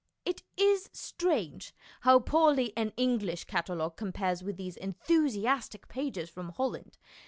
It 0.25 0.41
is 0.57 0.89
strange 0.93 1.75
how 1.99 2.21
poorly 2.21 2.73
an 2.75 2.91
English 2.97 3.43
cata 3.43 3.75
logue 3.75 3.97
compares 3.97 4.41
with 4.41 4.57
these 4.57 4.75
enthusiastic 4.75 5.87
pages 5.89 6.27
from 6.27 6.49
Holland. 6.49 6.97